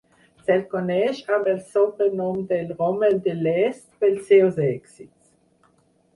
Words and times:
Se'l 0.45 0.61
coneix 0.69 1.19
amb 1.37 1.49
el 1.51 1.59
sobrenom 1.75 2.39
de 2.53 2.59
"Rommel 2.71 3.21
de 3.29 3.37
l'est" 3.43 3.85
pels 4.01 4.27
seus 4.33 4.61
èxits. 4.71 5.15